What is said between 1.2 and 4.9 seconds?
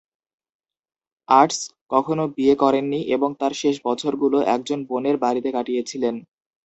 আটস কখনো বিয়ে করেননি এবং তার শেষ বছরগুলো একজন